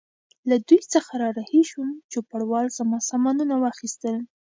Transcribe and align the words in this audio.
له 0.49 0.55
دوی 0.67 0.81
څخه 0.93 1.13
را 1.21 1.29
رهي 1.37 1.63
شوم، 1.69 1.89
چوپړوال 2.11 2.67
زما 2.77 2.97
سامانونه 3.09 3.55
واخیستل. 3.57 4.15